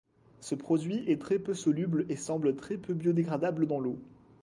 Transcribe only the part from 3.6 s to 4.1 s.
dans l'eau.